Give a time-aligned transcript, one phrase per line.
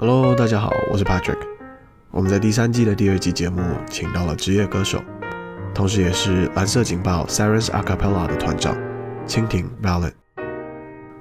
[0.00, 1.38] Hello，大家好，我是 Patrick。
[2.12, 3.60] 我们在第三季的第二集节目，
[3.90, 5.02] 请到了职业歌手，
[5.74, 8.76] 同时也是蓝色警报 Sirens Acapella 的团长
[9.26, 10.12] 蜻蜓 Valen。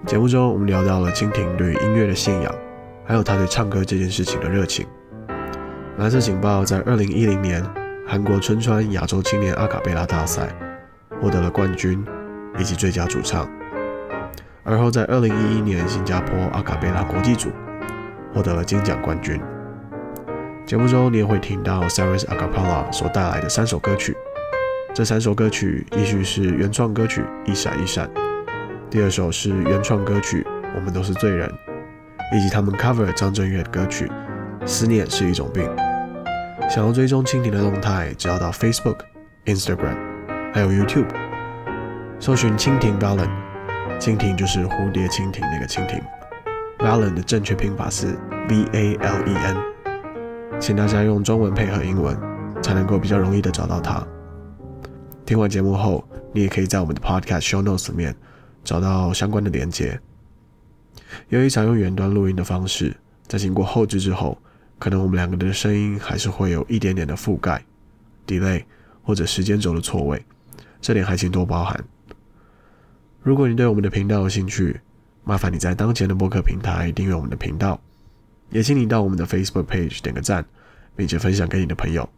[0.06, 2.56] 节目中，我们聊到了蜻蜓对音乐的信仰，
[3.04, 4.86] 还有他对唱歌这件事情的热情。
[5.98, 7.66] 蓝色警报在二零一零年
[8.06, 10.56] 韩国春川亚洲青年阿卡贝拉大赛
[11.20, 12.06] 获得了冠军
[12.60, 13.50] 以及最佳主唱，
[14.64, 17.50] 而后在二零一一年新加坡阿卡贝拉国际组。
[18.34, 19.42] 获得了金奖冠军。
[20.66, 24.16] 节目中你也会听到 Sirens Acapella 所带来的三首歌曲，
[24.94, 28.08] 这三首歌曲依序是原创歌曲《一闪一闪》，
[28.90, 30.42] 第二首是原创歌曲
[30.76, 31.50] 《我们都是罪人》，
[32.38, 34.08] 以及他们 cover 张震岳的歌曲
[34.68, 35.64] 《思念是一种病》。
[36.70, 38.98] 想要追踪蜻蜓的动态，只要到 Facebook、
[39.46, 39.96] Instagram
[40.54, 41.08] 还有 YouTube，
[42.20, 43.30] 搜寻蜻蜓 Valen，
[44.02, 46.04] 蜻蜓就是蝴蝶蜻蜓那个蜻蜓。
[46.80, 48.16] Valen 的正确拼法是
[48.48, 49.58] V A L E N，
[50.60, 52.16] 请大家用中文配合英文，
[52.62, 54.06] 才能够比较容易的找到它。
[55.26, 58.16] 听完节目后，你也可以在我们的 Podcast Show Notes 里面
[58.64, 60.00] 找到相关的连接。
[61.30, 64.38] 由于采用远端录音的方式，在经过后置之后，
[64.78, 67.66] 可能我们两个人的声音还是会有一点点的覆盖、
[68.28, 68.64] delay
[69.02, 70.24] 或者时间轴的错位，
[70.80, 71.84] 这点还请多包涵。
[73.24, 74.80] 如果你对我们的频道有兴趣，
[75.28, 77.78] 麻烦你在当前的播客平台订阅我们的频道，
[78.50, 80.46] 也请你到我们的 Facebook page 点个赞，
[80.96, 82.10] 并且分享给你的朋友，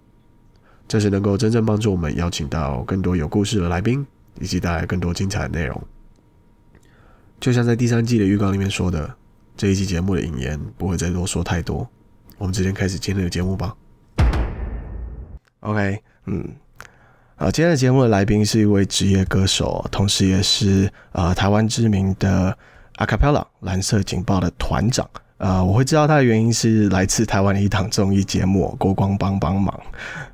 [0.88, 4.06] 这是能够真正帮助我们邀请到更多有故事的来宾，
[4.40, 5.82] 以及带来更多精彩的内容。
[7.40, 9.12] 就像在第三季的预告里面说的，
[9.58, 11.90] 这一期节目的引言不会再多说太多，
[12.38, 13.76] 我们直接开始今天的节目吧。
[15.62, 16.48] OK，嗯，
[17.38, 22.56] 啊，今天的节目的来宾是一位职业歌手，同时也是啊、呃、台湾知名的。
[23.00, 29.74] Acapella 蓝色警报的团长，呃，我会知道他的原因是来自台湾的一档综艺节目《国光帮帮忙》。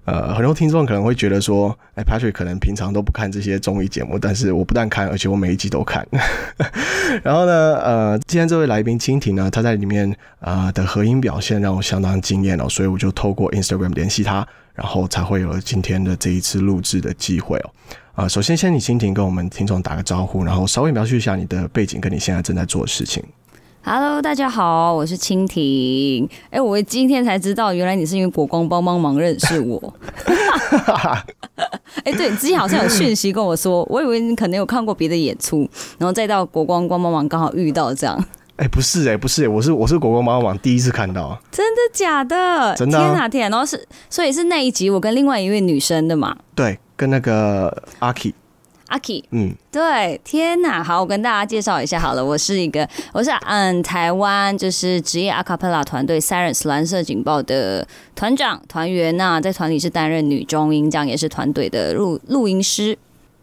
[0.06, 6.08] 呃，很多听众可能会觉得说，哎，Patrick 可能平常都不看这些综艺节目，但是我不但看，而且我每一集都看。
[7.22, 17.70] 然后呢，呃，今天这位来宾蜻蜓呢，他在里面呃的合音表现让我相当惊艳哦，所以我就透过 Instagram 联系他，然后才会有今天的这一次录制的机会哦。
[18.16, 23.22] 啊、呃，首先先你蜻蜓跟我们听众打个招呼，然后稍微描述一下你的背景跟你现在正在做的事情。
[23.84, 26.26] Hello，大家好，我是蜻蜓。
[26.50, 29.94] 哎，我今天才知道，原来你是因为国光帮帮忙认识我。
[32.06, 38.26] 哎，对，之前好像有讯息跟我说，我以为你可能有看过别的演出，然后再到国光帮帮忙刚好遇到这样。
[38.56, 41.38] 哎，不是哎、欸，不是、欸，我是我是国光帮帮忙第一次看到。
[41.52, 42.74] 真的假的？
[42.78, 43.04] 真的、啊。
[43.04, 46.38] 天哪天啊，然后是所以是那一集我跟另外一位女生的嘛？
[46.56, 46.80] 对。
[46.96, 48.34] 跟那个阿 Key，
[48.88, 62.98] 阿 Key，嗯，对，天哪，好，我跟大家介绍一下好了，我是一个，我是嗯台湾就是职业阿卡贝拉团队 Sirens 蓝色警报的团长团员呐，在团里是担任女中音，这样也是团队的录录音师。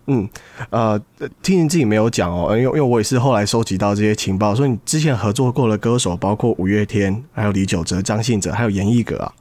[0.07, 0.29] 嗯，
[0.71, 1.01] 呃，
[1.43, 9.33] 听你自己没有讲哦，因为因为我也是后来收集到这些情报，所以你之前合作过的歌手包括五月天，还有李玖哲、张信哲，还有严艺格啊，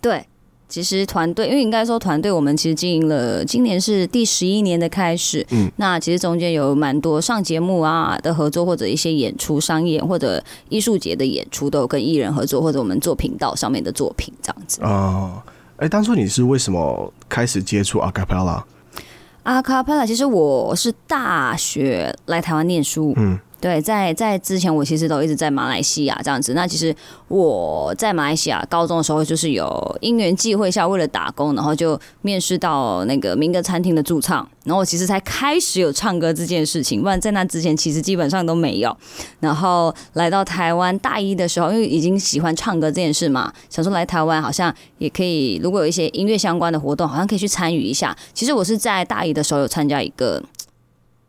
[0.00, 0.24] 对。
[0.68, 5.46] 其实团队，因为应该说团队，我们其实经营了，今年是第十一年的开始。
[5.50, 14.80] 嗯，那其实中间有蛮多上节目啊的合作，或者一些演出、商演或者艺术节的演出，都有跟艺人合作，或者我们做频道上面的作品这样子。
[14.82, 15.40] 哦，
[15.76, 23.12] 哎，当初你是为什么开始接触 Acapella？Acapella，其实我是大学来台湾念书。
[23.16, 23.38] 嗯。
[23.64, 26.52] 对，在在之前，我其实都一直在马来西亚这样子。
[26.52, 26.94] 那其实
[27.28, 37.00] 我在马来西亚高中的时候，就是有因缘际会下，为了打工，然后就面试到那个民歌餐厅的驻唱，然后我其实才开始有唱歌这件事情。
[37.00, 38.94] 不然在那之前，其实基本上都没有。
[39.40, 48.14] 然后来到台湾大一的时候，因为已经喜欢唱歌这件事嘛，想说来台湾好像也可以，如果有一些音乐相关的活动，好像可以去参与一下。
[48.34, 50.42] 其实我是在大一的时候有参加一个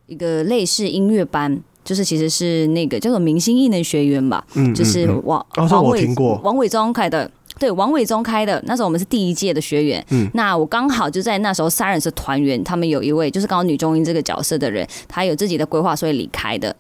[0.07, 1.63] 一个类似音乐班。
[1.85, 7.29] 就是其实是那个叫做明星艺能学院吧，嗯，就是王王伟王伟忠开的，
[7.59, 8.61] 对，王伟忠开的。
[8.65, 16.75] 那时候我们是第一届的学员，嗯，那我刚好就在那时候 Sirens 团员，他们有一位就是刚好女中音这个角色的人，他有自己的规划，所以离开的。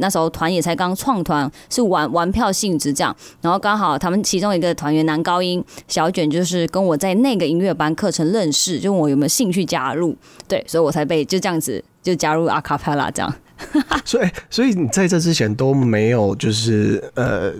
[0.00, 10.16] 那时候团也才刚创团，是玩玩票性质这样，然后刚好他们其中一个团员男高音小卷，就是跟我在那个音乐班课程认识，就问我有没有兴趣加入，
[10.46, 13.34] 对，所以我才被就这样子就加入 Acapella 这样。
[14.04, 17.52] 所以，所以你在这之前都没有，就是呃，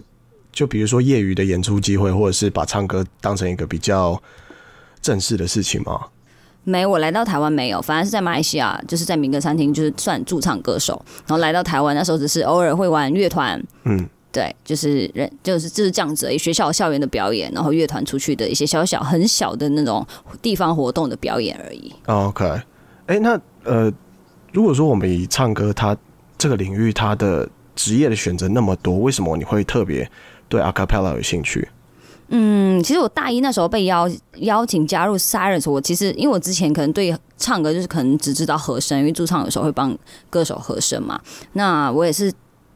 [0.52, 4.20] 就比如说业余的演出机会，或者是把唱歌当成一个比较
[5.00, 6.06] 正式的事情吗？
[6.64, 11.02] 没，我来到台湾没有，反而是在马来西亚，就是在民歌餐厅，就是算驻唱歌手。
[11.26, 20.06] 然后来到台湾那时候，只是偶尔会玩乐团，嗯，对，就是人就是就是这样子，学校校园的表演，然后乐团出去的一些小小很小的那种
[20.42, 21.90] 地方活动的表演而已。
[22.04, 22.44] OK，
[23.06, 23.90] 哎，那呃，
[24.52, 25.96] 如果说我们以唱歌，它
[26.36, 30.10] 这个领域，它的职业的选择那么多，为什么你会特别
[30.48, 31.68] 对 Acapella 有兴趣？
[32.28, 39.96] 嗯，其实我大一那时候被邀邀请加入 Sirens，我其实因为我之前可能对唱歌就是可能只知道和声，因为驻唱有时候会帮
[40.28, 41.20] 歌手和声嘛，
[41.52, 42.32] 那我也是。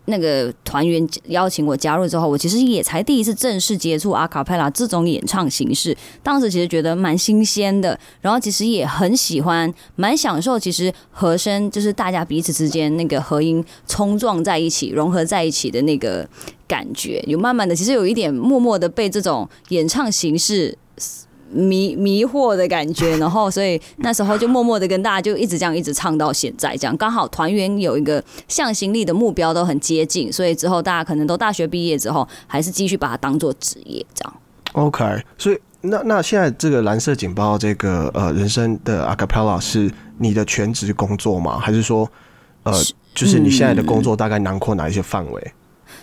[0.06, 5.96] 那个团员邀请我加入之后，我其实也才第一次正式接触阿卡贝拉这种演唱形式。
[6.22, 10.58] 当时其实觉得蛮新鲜的，然后其实也很喜欢，蛮享受。
[10.58, 16.28] 其实和声就是大家彼此之间那个和音冲撞在一起、融合在一起的那个
[16.66, 20.76] 感觉，有慢慢的，其实有一点默默的被这种演唱形式。
[21.52, 34.34] 迷迷惑的感觉，然后所以那时候就默默的跟大家就一直这样一直唱到现在，这样刚好团员有一个向心力的目标都很接近，所以之后大家可能都大学毕业之后还是继续把它当做职业这样。
[34.72, 41.58] OK，所以那那现在这个蓝色警报这个呃人生的 Acapella 是你的全职工作吗？
[41.58, 42.10] 还是说
[42.62, 42.72] 呃
[43.14, 45.52] 就是你现在的工作大概囊括哪一些范围？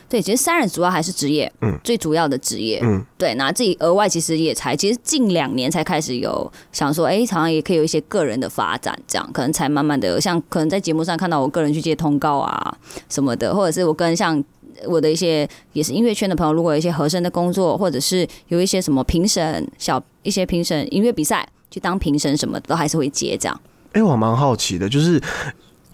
[0.09, 12.75] 对，其实 Sirens 主要还是职业，嗯，最主要的职业，嗯，对，那自己额外其实也才，其实近两年才开始有想说，哎，好像也可以有一些个人的发展，这样可能才慢慢的，像可能在节目上看到我个人去接通告啊
[13.07, 14.43] 什么的，或者是我跟像
[14.87, 23.61] 我的一些也是音乐圈的朋友，如果有一些和声的工作，或者是有一些什么评审小一些评审音乐比赛去当评审什么的，都还是会接这样。
[23.91, 25.21] 哎，我蛮好奇的，就是。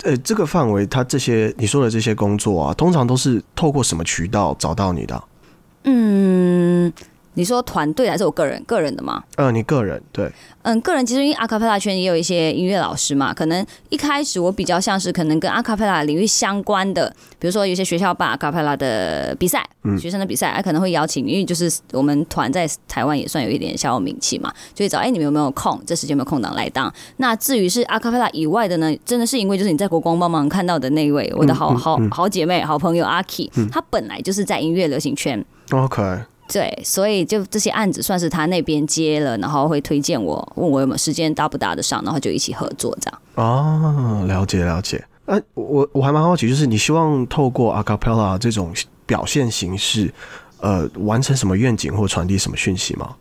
[0.03, 5.23] 呃，这个范围，他这些你说的这些工作啊，通常都是透过什么渠道找到你的？
[5.83, 6.14] 嗯。
[7.35, 9.23] 你说团队还是我个人个人的吗？
[9.35, 10.31] 呃，你个人对，
[10.63, 25.79] 嗯，个人其实因为阿卡贝拉圈也有一些音乐老师嘛，可能一开始我比较像是可能跟阿卡贝拉领域相关的，比如说有些学校办阿卡贝拉的比赛，嗯，学生的比赛，他可能会邀请，因为就是我们团在台湾也算有一点小有名气嘛，就会找哎，你们有没有空？
[25.85, 26.91] 这时间有没有空档来当？
[27.17, 36.01] 那至于是阿卡贝拉以外的呢，真的是因为就是你在国光帮忙看到的那一位，我的好好好姐妹、好朋友阿 Key，她本来就是在音乐流行圈，OK。
[36.47, 43.21] 对，所以就这些案子算是他那边接了，然后会推荐我，问我有没有时间搭不搭得上，然后就一起合作这样。
[43.35, 45.03] 哦，了解了解。
[45.25, 48.71] 哎、啊，我我还蛮好奇，就是你希望透过 Acapella 这种
[49.07, 50.13] 表现形式，
[50.59, 53.15] 呃，完成什么愿景或传递什么讯息吗？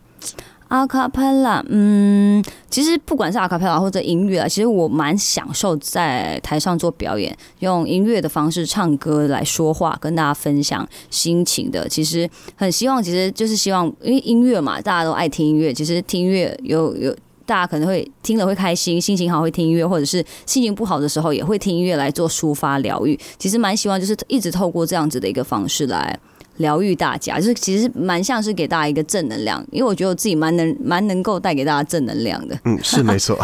[0.75, 11.87] 阿卡贝拉，嗯，其实不管是阿卡贝拉或者音乐啊，其实我蛮享受在台上做表演，用音乐的方式唱歌来说话，跟大家分享心情的。
[11.87, 15.73] 其实很希望，其实就是希望，因为音乐嘛，大家都爱听音乐。
[15.73, 23.17] 其实听音乐有有，大家可能会听了会开心，心情好会听音乐，或者是心情不好的时候也会听音乐来做抒发疗愈。
[23.39, 26.19] 其实蛮希望，就是一直透过这样子的一个方式来。
[26.57, 32.57] 疗愈大家，就是其实蛮像是给大家一个正能量，因为我觉得我自己蛮能蛮能够带给大家正能量的。
[32.63, 33.37] 嗯，是没错。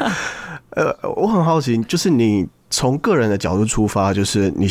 [0.76, 4.68] 呃，我很好奇，就是你从个人的角度出发，就是你，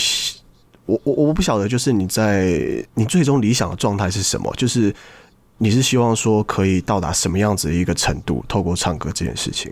[0.85, 4.53] 我我我不晓得，就是你在你最终理想的状态是什么？
[4.57, 4.93] 就是
[5.57, 9.71] 你是希望说可以到达什么样子的一个程度，透过唱歌这件事情，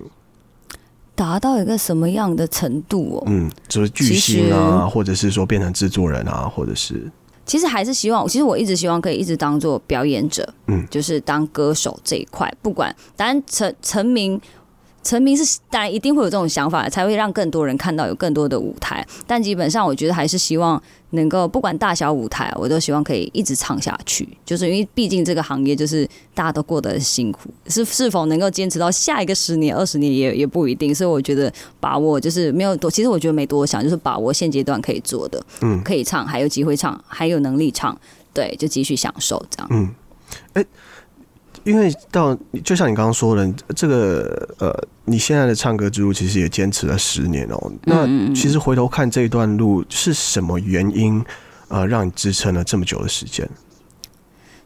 [1.14, 3.24] 达到一个什么样的程度哦？
[3.28, 7.12] 嗯，就是巨星啊，或者是说变成制作人啊，或者是。
[7.52, 14.40] 其实还是希望，其实我一直希望可以一直当做表演者，嗯，就是当歌手这一块，不管当然成成名。
[15.04, 19.06] 成名是当然一定会有这种想法，才会让更多人看到有更多的舞台。
[19.26, 20.82] 但基本上，我觉得还是希望
[21.12, 24.28] 能够不管大小舞台，我都希望可以一直唱下去。
[24.46, 30.94] 就是因为毕竟这个行业就是大家都过得很辛苦， 是是否能够坚持到下一个十年、二十年也也不一定。
[30.94, 37.98] 所以我觉得把握就是没有多，其实我觉得没多想，就是把握现阶段可以做的，嗯，可以唱，还有机会唱，还有能力唱，
[38.34, 39.68] 对，就继续享受这样。
[39.72, 39.90] 嗯，
[40.54, 40.68] 哎、欸。
[41.64, 47.72] 因为到就像你刚刚说的，这个呃，你现在的唱歌之路其实也坚持了十年哦。
[47.84, 51.24] 那其实回头看这一段路，是什么原因
[51.68, 53.48] 呃让你支撑了这么久的时间？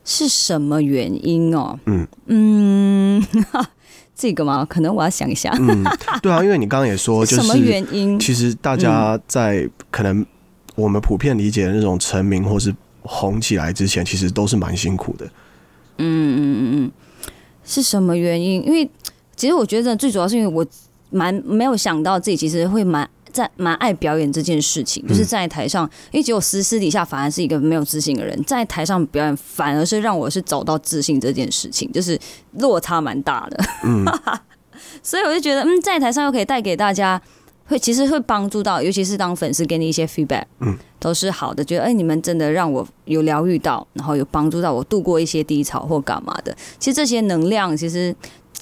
[0.03, 1.79] 是什么原因哦？
[1.85, 3.25] 嗯嗯，
[4.15, 4.63] 这个嘛？
[4.63, 5.51] 可能我要想一下。
[5.59, 5.83] 嗯，
[6.21, 8.19] 对啊，因为你刚刚也说， 就是什么原因？
[8.19, 10.25] 其实大家在可能
[10.75, 15.27] 我们普遍理解的那种成名或是红起来之前，其实都是蛮辛苦的。
[15.97, 16.91] 嗯嗯嗯嗯，
[17.63, 18.65] 是什么原因？
[18.65, 18.89] 因为
[19.35, 20.65] 其实我觉得最主要是因为我
[21.09, 32.17] 蛮没有想到自己其实会蛮在蛮爱表演这件事情，就是在台上，因为只有私私底下反而是一个没有自信的人，在台上表演反而是让我是找到自信这件事情，就是
[32.53, 33.63] 落差蛮大的。
[33.83, 34.05] 嗯，
[35.03, 37.21] 所以我就觉得，嗯，在台上又可以带给大家
[37.65, 46.55] 会其实会帮助到，尤其是当粉丝给你一些 feedback，嗯，都是好的，觉得哎，你们真的让我有疗愈到，然后有帮助到我度过一些低潮或干嘛的。
[46.79, 48.15] 其实这些能量，其实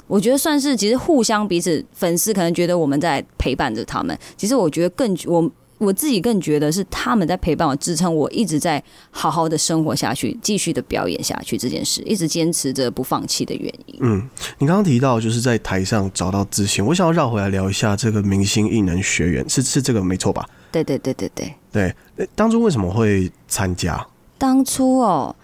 [0.07, 5.51] 我觉得算是其实互相彼此，粉丝可能觉得我们在陪伴着他们，其实我觉得更我。
[5.83, 13.97] 我自己更觉得是他们在陪伴我，支撑我一直在好好的生活下去，继续的表演下去这件事，一直坚持着不放弃的原因。
[13.99, 20.47] 嗯，你刚刚提到就是在台上找到自信，我想要绕回来聊一下这个明星艺能学员，是是这个没错吧？
[20.71, 22.29] 对对对对对对。
[22.35, 24.07] 当初为什么会参加？
[24.37, 25.35] 当初哦，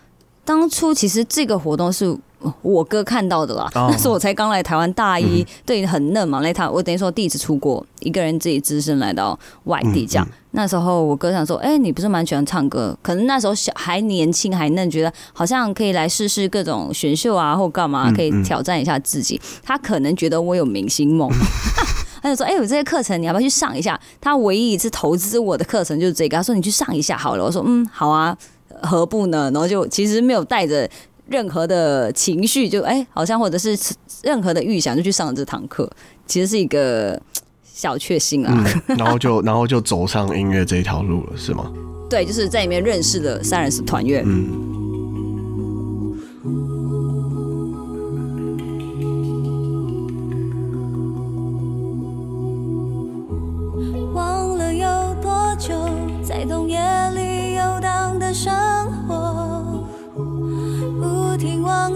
[0.45, 2.17] 当初其实这个活动是。
[2.61, 3.91] 我哥看到的啦，oh.
[3.91, 6.39] 那时候我才刚来台湾大一，嗯、对，很嫩嘛。
[6.41, 10.27] 那他，我等于说第一次出国，一个人自己只身来到外地这样。
[10.51, 12.97] 那时候我哥想说，哎、欸，你不是蛮喜欢唱歌？
[13.01, 19.39] 可能那时候小还年轻还嫩，觉得好像可以来试试各种选秀啊，或干嘛，可以挑战一下自己。
[19.61, 21.29] 他可能觉得我有明星梦，
[22.23, 23.99] 他就说，哎、欸，有这些课程，你要不要去上一下？
[24.21, 27.43] 他唯一一次投资我的课程就是这个，他说你去上一下好了。
[27.43, 28.35] 我说，嗯，好啊，
[28.81, 29.51] 何不呢？
[29.53, 30.89] 然后就其实没有带着。
[31.29, 33.77] 任何的情绪就哎、欸，好像或者是
[34.23, 35.89] 任何的预想就去上了这堂课，
[36.25, 37.19] 其实是一个
[37.63, 38.97] 小确幸啊、嗯。
[38.97, 41.71] 然后就 然后就走上音乐这一条路了，是吗？
[42.09, 44.23] 对，就是在里面认识了 Silence 团员。
[44.25, 44.78] 嗯。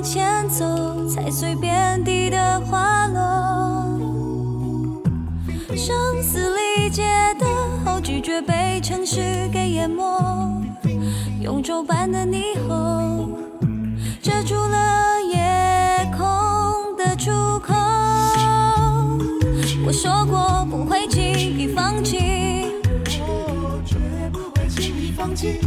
[0.04, 3.22] 前走，踩碎遍地的花落。
[5.78, 7.04] 声嘶力竭
[7.40, 7.46] 的
[7.86, 10.04] 后拒绝被城市给淹没，
[11.42, 13.32] 永昼般的霓虹
[14.22, 16.28] 遮住了夜空
[16.98, 17.74] 的出口。
[19.86, 21.24] 我说过不会轻
[21.58, 22.66] 易放弃，
[23.26, 23.96] 我绝
[24.34, 25.62] 不会轻易放弃，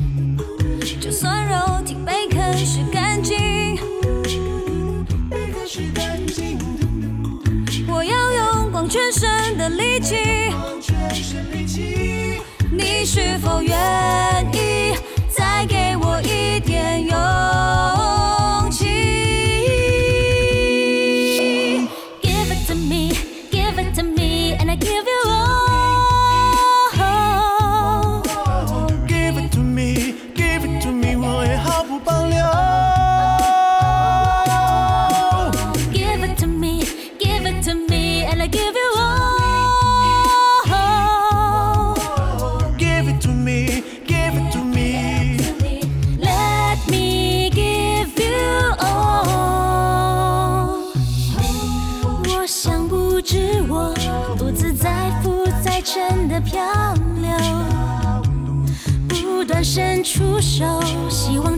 [1.01, 2.29] 就算肉体被
[8.87, 10.15] 用全身的力气，
[12.71, 13.77] 你是否愿
[14.53, 14.76] 意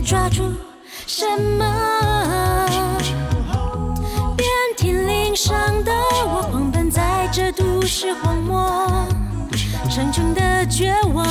[0.09, 0.41] 抓住
[1.05, 2.65] 什么？
[4.35, 5.91] 遍体鳞伤的
[6.25, 9.05] 我，狂奔在这都市荒漠，
[9.87, 11.23] 沉重的绝望，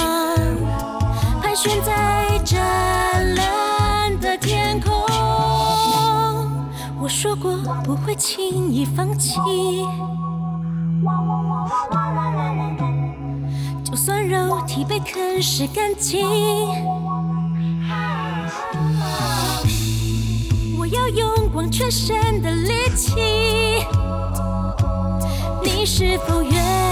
[1.42, 4.92] 盘旋在湛蓝的天空。
[7.00, 9.40] 我说过不会轻易放弃。
[13.82, 16.24] 就算肉体被啃食干净，
[21.60, 23.14] 用全身的力气，
[25.64, 26.87] 你是否愿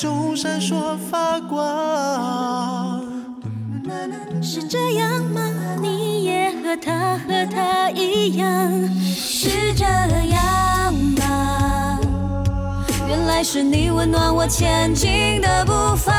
[0.00, 3.04] 中闪烁发光，
[4.40, 5.42] 是这样吗？
[5.82, 8.72] 你也和他和他一样，
[9.04, 12.00] 是这样吗？
[13.08, 16.10] 原来是你温暖我前进的步伐。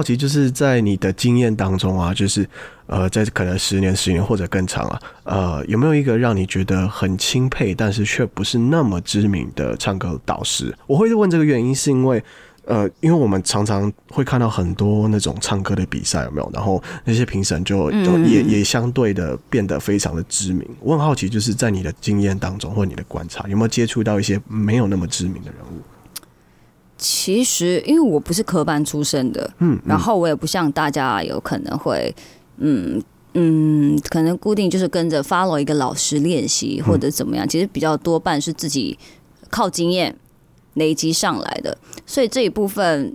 [0.00, 2.48] 好奇，就是在你的经验当中啊，就是
[2.86, 10.74] 呃，在可能十年、十年或者更长啊，呃，有没有一个让你觉得很钦佩，但是却不是那么知名的唱歌导师？
[10.86, 12.22] 我会问这个原因，是因为。
[12.66, 16.48] 呃，因为我们常常会看到很多那种唱歌的比赛，有没有？
[16.54, 20.64] 然后那些评审就就也也相对的变得非常的知名。
[20.78, 25.80] 我很好奇，就是在你的经验当中或你的观察，有没有接触到一些没有那么知名的人物？
[27.00, 32.14] 其实，因为我不是科班出身的，嗯，然后我也不像大家有可能会，
[32.58, 33.02] 嗯
[33.34, 37.48] 嗯，可能固定就是跟着 follow 一个老师练习或者怎么样。
[37.48, 38.98] 其实比较多半是自己
[39.48, 40.14] 靠经验。
[40.74, 41.76] 累积上来的，
[42.06, 43.12] 所以这一部分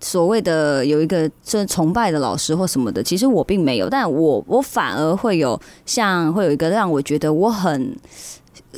[0.00, 7.94] 所谓的有一个这崇拜的老师或什么的，其实我并没有，但我我反而会有像会有一个让我觉得我很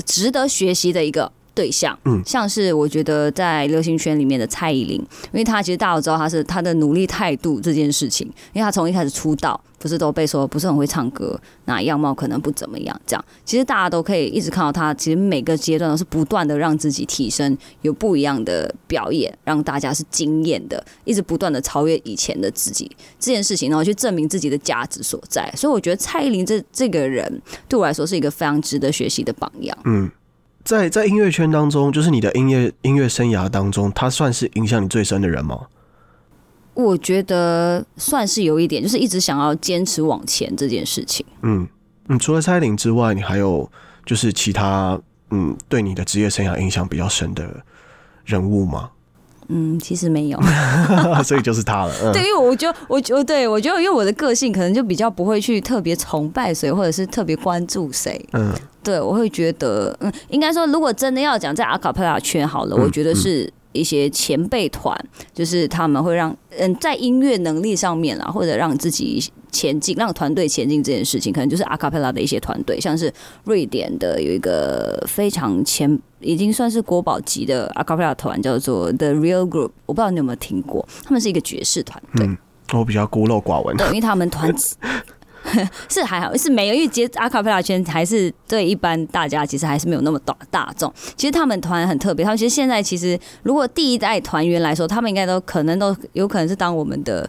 [0.04, 9.61] 值得学习的一个对象，嗯，像是我觉得在流行圈里面的蔡依林，因为她其实大家都知道她是她的努力态度这件事情，因为她从一开始出道。
[9.79, 13.01] 不是都被说不是很会唱歌，那样貌可能不怎么样。
[13.07, 25.49] 这样其实大家都可以一直看到她，其实每个阶段都是不断的让自己提升，有不一样的表演，让大家是惊艳的，一直不断的超越以前的自己这件事情，然后去证明自己的价值所在。
[25.55, 29.79] 所以我觉得蔡依林这这个人对我来说是一个非常值得学习的榜样。
[29.85, 30.11] 嗯，
[30.66, 35.68] 在在音乐圈当中，就是你的音乐音乐生涯当中，他算是影响你最深的人吗？
[36.74, 41.24] 我觉得算是有一点，就是一直想要坚持往前这件事情。
[41.42, 41.68] 嗯
[42.09, 43.70] 嗯，除了蔡依林之外，你还有
[44.05, 45.00] 就是其他
[45.31, 47.48] 嗯对你的职业生涯影响比较深的
[48.24, 48.90] 人物吗？
[49.48, 50.38] 嗯，其实没有，
[51.24, 51.92] 所以就是他了。
[52.02, 58.24] 嗯、对，因为我觉得，我觉得，对我觉得，因为我的个性可能就比较不会去特别崇拜谁，或者是特别关注谁。
[58.32, 63.52] 嗯，对，我会觉得，嗯，应该说，如果真的要讲在阿卡贝拉圈好了，嗯、我觉得是。
[63.77, 64.99] 嗯一些前辈团，
[65.35, 73.12] 就是他们会让嗯，在音乐能力上面啊，或者让自己前进，让团队前进这件事情，可能就是阿卡贝拉的一些团队，像是
[73.45, 82.27] 瑞典的有一个非常前，已经算是国宝级的阿卡贝拉团，叫做 The Real Group，我不知道你有没有听过，他们是一个爵士团队。
[82.27, 82.37] 嗯，
[82.73, 84.53] 我比较孤陋寡闻，对，因为他们团。
[85.88, 90.92] 是还好，是没有，因为接阿卡贝拉圈还是对一般大家其实还是没有那么大大众。
[91.16, 97.28] 其实他们团很特别，他们其实现在其实如果第一代团员来说，他们应该都可能都有可能是当我们的，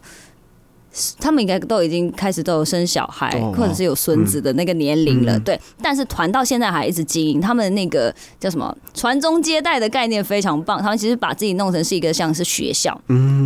[1.20, 5.40] 他们应该都已经开始都有生小孩或者是有孙子的那个年龄了。
[5.40, 10.82] 对，但是团到现在还一直经营，他们那个叫什么传宗接代的概念非常棒。
[10.82, 13.00] 他们其实把自己弄成是一个像是学校，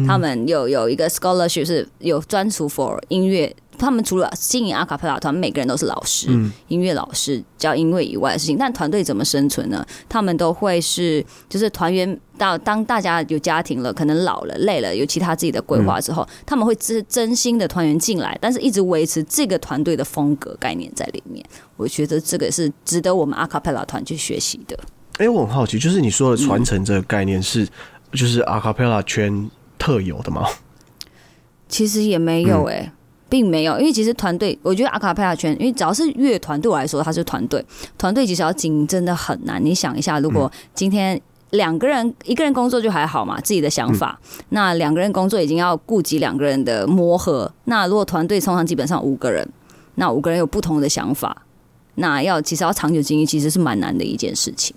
[0.07, 3.53] 他们有有一个 scholarship 是有专属 for 音乐。
[3.81, 8.55] 他们除了经营阿卡贝拉团，每个人都是老师，嗯、音乐老师教音乐以外的事情。
[8.55, 9.83] 但团队怎么生存呢？
[10.07, 21.43] 他们都会是，就是团员到当大家有家庭了，可能老了累了，有其他自己的规划之后，嗯、他们会真真心的团员进来，但是一直维持这个团队的风格概念在里面。
[21.75, 24.77] 我觉得这个是值得我们阿卡贝拉团去学习的。
[25.17, 27.69] 哎、欸，我很好奇，就是你说的传承这个概念是，嗯、
[28.13, 30.47] 就是阿卡贝拉圈特有的吗？
[31.67, 32.91] 其实也没有哎、欸。
[33.31, 37.65] 嗯并没有，因为其实团队，我觉得阿卡贝拉圈，因为只要是乐团，对我来说，它是团队。
[37.97, 39.63] 团队其实要经营真的很难。
[39.63, 41.19] 你想一下，如果今天
[41.51, 44.19] 两个人，一个人工作就还好嘛，自己的想法。
[44.49, 47.49] 那两个人工作已经要顾及两个人的磨合。
[47.63, 49.47] 那如果团队通常基本上五个人，
[49.95, 51.43] 那五个人有不同的想法，
[51.95, 54.75] 那要其实要长久经营，其实是蛮难的一件事情。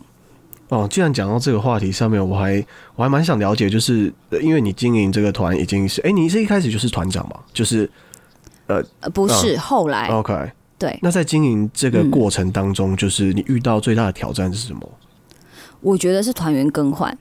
[0.69, 2.65] 哦，既然讲到这个话题上面，我还
[2.95, 7.91] 我还蛮想了解，就是因为你经营这个团已经是，哎，你是一开始就是团长嘛，就是。
[8.67, 10.99] 呃，不是，后来，OK，对。
[11.03, 14.89] 那在经营这个过程当中，就是你遇到最大的挑战是什么？
[15.81, 17.17] 我觉得是团员更换。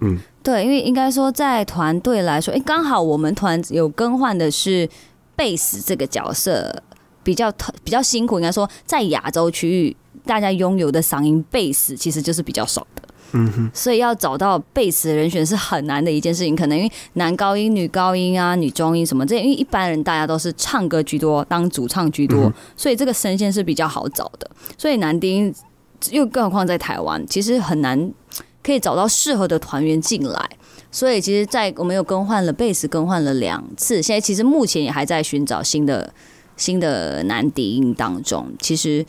[0.00, 4.86] 嗯，对，因为应该说在团队来说，哎，刚好我们团有更换的是
[5.34, 6.82] 贝斯这个角色，
[7.22, 8.38] 比较特比较辛苦。
[8.38, 13.02] 应该说，在亚洲区域，大家拥有的嗓音贝斯其实就是比较少的。
[13.32, 24.48] 嗯哼，所以要找到贝斯的人选是很难的一件事情，可能因为男高音、女高音啊、女中音什么这，因为一般人大家都是唱歌居多，当主唱居多，所以这个声线是比较好找的。
[24.78, 25.54] 所以男低音
[26.10, 28.10] 又更何况在台湾，其实很难
[28.62, 30.50] 可以找到适合的团员进来。
[30.90, 36.12] 所以其实，在我们又更换了贝斯，更换了两次，现在其实目前也还在寻找新的
[36.56, 38.50] 新的男低音当中。
[38.60, 39.04] 其实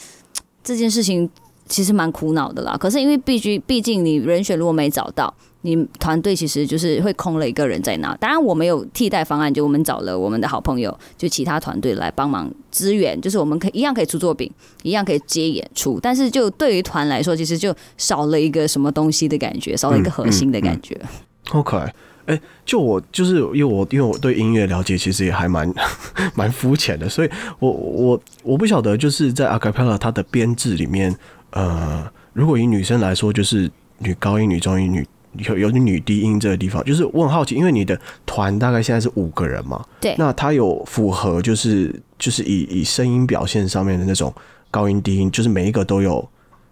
[0.63, 1.29] 这件事情。
[1.67, 8.15] 其实蛮苦恼的啦，可是因为必须毕竟你人选如果没找到，你团队其实就是会空了一个人在那。
[8.15, 14.49] 当然我们有替代方案，就我们找了我们的好朋友，就其他团队来帮忙支援，就是我们可以一样可以出作品，
[14.83, 15.99] 一样可以接演出。
[16.01, 20.95] 但是就对于团来说，其实就少了一个什么东西的感觉，少了一个核心的感觉。
[20.95, 21.09] 嗯嗯
[21.53, 25.73] 嗯、OK，哎、欸，就我就是因为我因为我对音乐了解其实也还蛮
[26.35, 31.15] 蛮肤浅的，所以我我我不晓得就是在 acapella 它的编制里面，
[31.51, 35.07] 呃，如果以女生来说，就是女高音、女中音、女
[35.45, 44.33] 有有女低音这个地方，就是我很好奇，因为你的团大概现在是五个人嘛，对，那它有符合就是就是以以声音表现上面的那种
[44.71, 46.27] 高音低音，就是每一个都有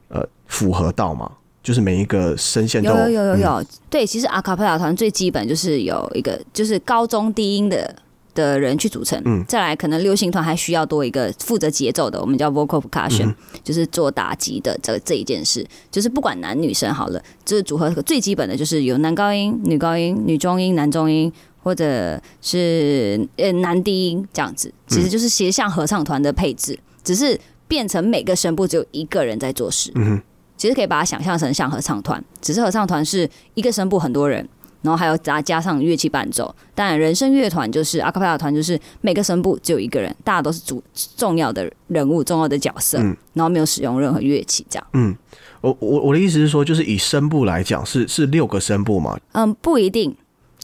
[0.09, 1.31] 呃符合到吗？
[1.61, 7.95] 就是每一个声线都有有有有有，嗯、对，其实阿卡贝拉团最基本就是有一个就是高中低音的
[8.35, 30.21] 的人去组成，嗯，再来可能流行团还需要多一个负责节奏的，我们叫 vocal percussion，嗯、就是做打击的这这一件事，就是不管男女生好了，就是组合最基本的就是有男高音、女高音、女中音、男中音，或者是呃男低音这样子，其实就是斜向合唱团的配置，只是变成每个声部只有一个人在做事，嗯。
[30.57, 34.47] 其实可以把它想象成像合唱团，只是合唱团是一个声部很多人，
[34.85, 36.53] 然后还有加加上乐器伴奏。
[36.73, 40.81] 但人声乐团就是阿卡贝拉团，就是每个声部只有一个人，大家都是主
[41.17, 44.87] 重要的人物、重要的角色，嗯、然后没有使用任何乐器这样。
[44.93, 45.13] 嗯，
[45.59, 49.17] 我我我的意思是说，就是以声部来讲，是是六个声部吗？
[49.33, 50.15] 嗯，不一定，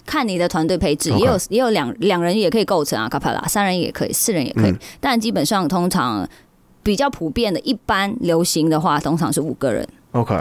[0.05, 6.27] 看你的团队配置.也有也有两两人也可以构成阿卡帕拉，三人也可以，四人也可以，嗯、但基本上通常。
[6.83, 10.35] 比较普遍的，一般流行的话，通常是五个人，OK，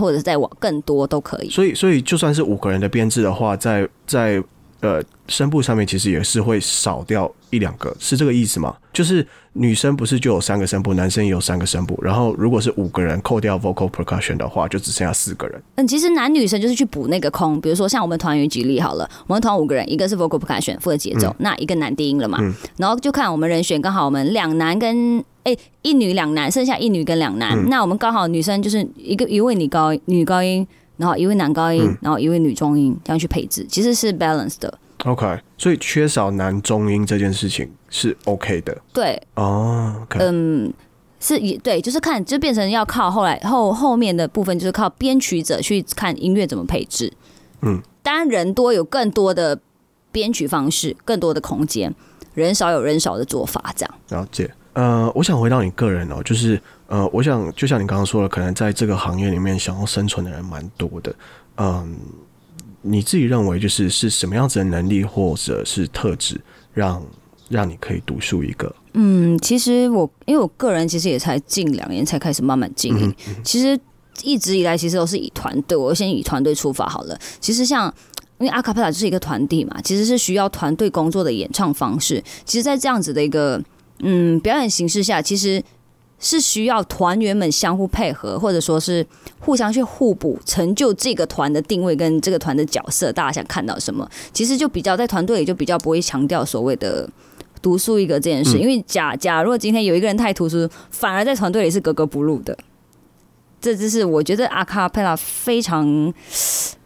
[0.00, 1.50] 或者再往更多都可以。
[1.50, 4.42] 所以，所以就算是五个人的编制的话，在在
[4.84, 8.76] 呃声部上面，其实也是会少掉一两个，是这个意思吗？
[8.92, 15.62] 就是女生不是就有三个声部，男生也有三个声部，然后如果是五个人扣掉 vocal percussion 的话，就只剩下四个人。
[15.76, 25.24] 嗯，其实男女生就是去补那个空，比如说像我们团员举例好了，我们团五个人，一个是 vocal percussion 负责节奏，嗯、那一个男低音了嘛，嗯、然后就看我们人选，刚好我们两男跟。
[25.44, 27.52] 哎、欸，一女两男，剩下一女跟两男。
[27.52, 30.66] 嗯、那我们刚好女生就是一个一位女高女高音，
[30.96, 34.78] 然后一位男高音，嗯、然后一位女中音，这样去配置，其实是 balance 的。
[35.04, 38.76] OK，所以缺少男中音这件事情是 OK 的。
[38.92, 40.72] 对，哦，okay、嗯，
[41.20, 47.12] 是也对，就是看就变成要靠后来后后面的部分，就是靠编曲者去看音乐怎么配置。
[47.60, 49.58] 嗯，当然人多有更多的
[50.10, 51.94] 编曲方式，更多的空间，
[52.32, 53.94] 人少有人少的做法，这样。
[54.08, 54.50] 了解。
[54.72, 61.14] 呃，我想回到你个人哦，就是呃，我想就像你刚刚说的，可能在这个行业里面想要生存的人蛮多的。
[61.56, 61.88] 嗯、呃，
[62.82, 66.40] 你自己认为就是是什么样子的能力或者是特质，
[66.72, 67.02] 让
[67.48, 68.74] 让你可以独树一格？
[68.92, 73.78] 嗯，其实我因为我个人其实也才近两年才开始慢慢经营，其实
[74.22, 77.18] 一直以来其实都是以团队，我先以团队出发好了。
[77.40, 77.92] 其实像
[78.38, 82.22] 因为阿卡贝拉就是一个团体嘛，其实是需要团队工作的演唱方式。
[82.44, 83.60] 其实，在这样子的一个
[84.00, 85.62] 嗯，表演形式下其实
[86.24, 89.06] 是需要团员们相互配合，或者说是
[89.40, 93.12] 互相去互补，成就这个团的定位跟这个团的角色。
[93.12, 94.08] 大家想看到什么？
[94.32, 97.06] 其实就比较在团队里就比较不会强调所谓的
[97.60, 102.56] 独树一格这件事，因为假假如果今天有一个人太突出，反而在团队里是格格不入的。
[103.60, 106.10] 这只是我觉得阿卡贝拉非常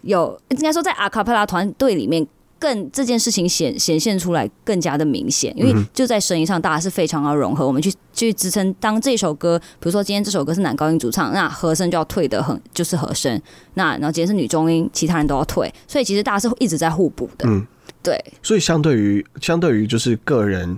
[0.03, 2.27] 有，应该说在阿卡贝拉团队里面。
[2.59, 7.66] 更这件事情显显现出来更加的明显，因为就在声音上，大家是非常要融合。
[7.66, 13.40] 我们去去支撑，当这首歌，比如说今天这首歌是男高音主唱，那和声就要退的很，就是和声。
[13.75, 17.49] 那然后今天是女中音，其他人都要退，所以其实大家是一直在互补的。
[17.49, 17.64] 嗯，
[18.03, 18.23] 对。
[18.42, 20.77] 所以相对于相对于就是个人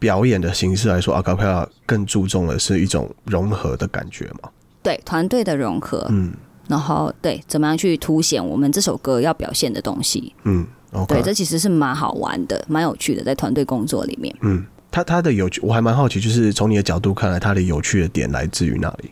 [0.00, 4.50] 表演的形式来说，阿卡贝拉更注重的是一种融合的感觉嘛？
[4.82, 6.04] 对，团队的融合。
[6.10, 6.32] 嗯，
[6.66, 10.34] 然后对，怎么样去凸显我们这首歌要表现的东西？
[10.42, 10.66] 嗯。
[11.08, 14.34] 对，这其实是蛮好玩的，蛮有趣的，在团队工作里面。
[14.40, 19.10] 嗯，他他的有趣，我还蛮好奇，就是从你的角度看来，他的有趣的点来自于哪里？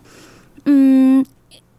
[0.65, 0.98] 嗯。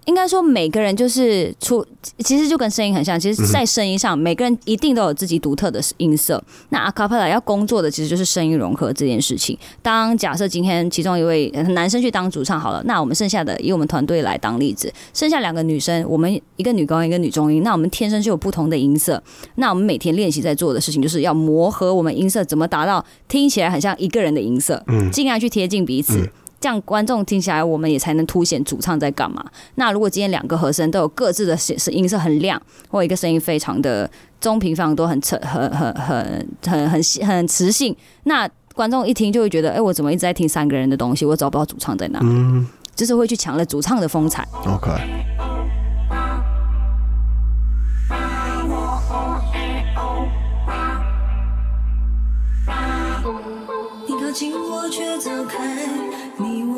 [0.10, 1.86] 应该说，每个人就是出，
[2.18, 3.18] 其实就跟声音很像。
[3.20, 6.44] 其实，在声音上，每个人一定都有自己独特的音色。
[6.70, 9.56] 那阿卡帕拉要工作的，其实就是声音融合这件事情。
[9.84, 19.22] 当假设今天其中一位男生去当主唱好了，那我们剩下的以我们团队来当例子，剩下两个女生，我们一个女高音，一个女中音，那我们天生就有不同的音色。
[19.58, 26.28] 那我们每天练习在做的事情，就是要磨合我们音色，怎么达到听起来很像一个人的音色，尽量去贴近彼此。
[26.60, 29.44] 这样观众听起来，我们也才能凸显主唱在干嘛。
[29.76, 34.10] 那如果今天两个和声都有各自的显示音色很亮，或一个声音非常的
[34.42, 41.26] 中频，非常多很沉、很很很很很很磁性，那观众一听就会觉得，哎，我怎么一直在听三个人的东西？
[41.26, 42.20] 我找不到主唱在哪？
[42.22, 44.46] 嗯，就是会去抢了主唱的风采。
[44.66, 44.90] OK。
[54.08, 56.09] 你靠近我却走开。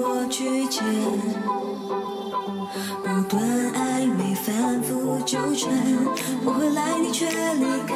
[0.04, 0.82] 我拒绝，
[3.04, 3.40] 不断
[3.74, 5.20] 暧昧反复。
[5.24, 5.70] 纠缠，
[6.44, 7.94] 我回来你却离开，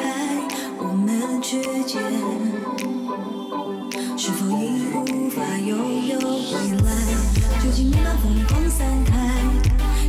[0.78, 2.00] 我们之间
[4.16, 6.88] 是否已无法拥有未来？
[7.64, 9.12] 究竟你把疯狂散开，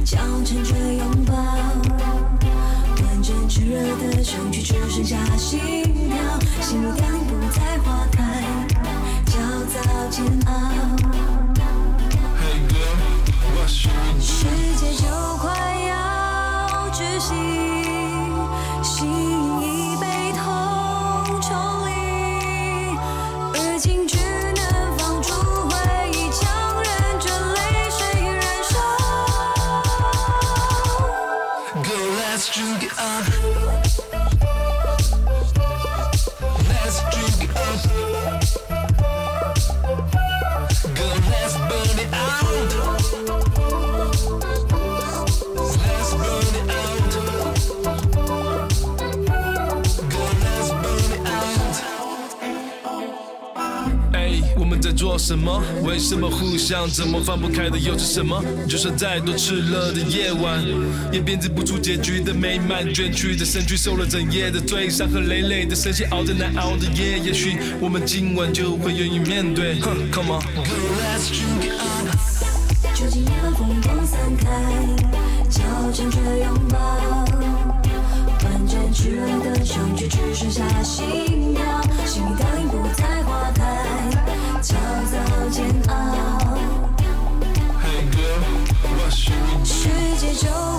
[0.04, 1.32] 交缠着拥抱，
[3.02, 6.16] 完整炙热的相聚只剩下心跳，
[6.60, 8.22] 心如凋零不再花开，
[9.24, 9.40] 焦
[9.72, 10.95] 躁煎熬。
[55.26, 55.60] 什么？
[55.82, 58.40] 为什么互相怎么放不开的又是什么？
[58.68, 60.64] 就算再多炽热的夜晚，
[61.12, 62.94] 也编织不出结局的美满。
[62.94, 67.18] 卷曲的身躯受了整夜的罪，伤痕累累的身心熬着难熬的夜。
[67.18, 69.80] 也许我们今晚就会愿意面对。
[69.80, 70.42] 哼，Come on。
[72.94, 74.46] 究竟把疯狂散开，
[75.50, 75.60] 交
[75.92, 76.78] 缠着拥抱，
[78.44, 82.46] 完整炙热的相聚只剩下心跳，心跳
[90.36, 90.75] 世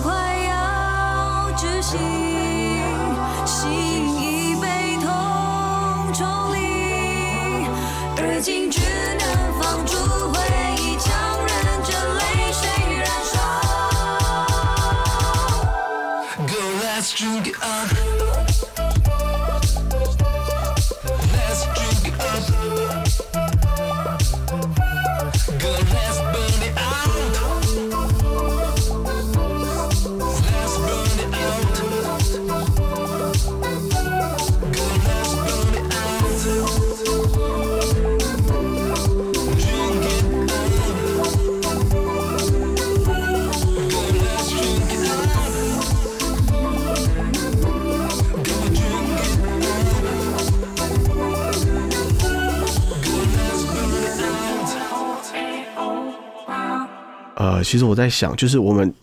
[57.68, 58.94] 其实我在想，就是我们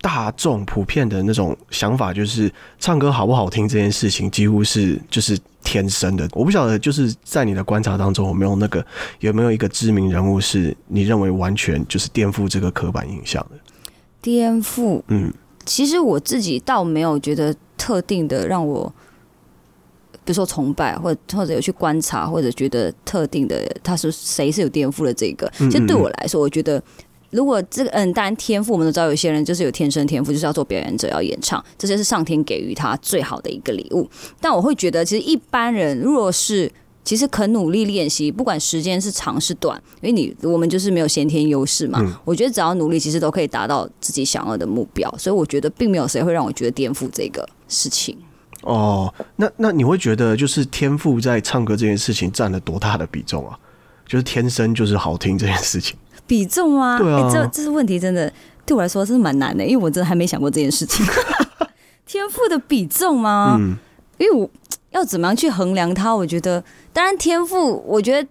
[0.00, 6.28] 大众普遍的那种想法，就是唱歌好不好听这件事情，几乎是就是天生的。
[6.32, 8.84] 我不晓得，就是在你的观察当中，有没有那个
[9.20, 13.56] 有没有一个知名人物是你认为完全就是颠覆这个刻板印象的？
[14.20, 15.32] 颠覆，嗯，
[15.64, 18.92] 其实我自己倒没有觉得特定的让我，
[20.24, 25.48] 比如说崇拜，或者或者有去观察，或者觉得特定的他是谁是有颠覆了这个。
[25.56, 26.82] 其实对我来说，我觉得。
[27.36, 34.08] 如果这个嗯，当然天赋我们都知道，有些人就是有天生天赋，就是要做表演者，要演唱，这些是上天给予他最好的一个礼物。
[34.40, 36.72] 但我会觉得，其实一般人如果是
[37.04, 42.00] 其实肯努力练习，不管时间是长是短，因为你我们就是没有先天优势嘛。
[42.02, 45.08] 嗯、我觉得只要努力，其实都可以达到自己想要的目标。
[45.16, 48.16] 所以我觉得并没有谁会让我觉得颠覆这个事情。
[48.62, 53.56] 哦，那那你会觉得就是天赋在唱歌这件事情占了多大的比重啊？
[54.04, 55.96] 就是天生就是好听这件事情。
[56.26, 58.32] 比重啊，欸、这这是问题，真的
[58.64, 61.04] 对我来说真的蛮难的，因为我真的还没想过这件事情。
[62.06, 63.56] 天赋的比重吗？
[63.58, 63.76] 嗯，
[64.18, 64.48] 因为我
[64.90, 66.14] 要怎么样去衡量它？
[66.14, 66.62] 我觉得，
[66.92, 68.28] 当然天赋，我觉得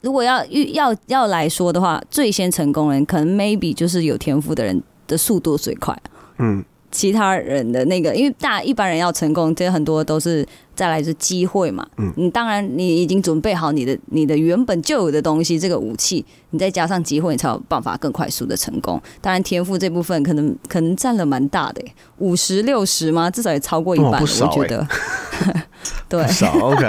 [0.00, 5.96] 如果要要要来说的话，最先成功人可能 maybe 就是有天赋的人的速度最快。
[6.38, 6.64] 嗯。
[6.90, 11.86] 其他人的那个，因为大一般人要成功，其实很多都是再来是机会嘛。
[11.98, 19.00] 嗯，你当然你已经准备好你的你的原本就有的东西，这个武器，你再加上机会，你才有办法更快速的成功。
[19.20, 21.82] 当然天赋这部分可能可能占了蛮大的，
[22.18, 23.30] 五十六十吗？
[23.30, 24.86] 至少也超过一半，哦欸、我觉得。
[26.10, 26.84] 对，少 OK。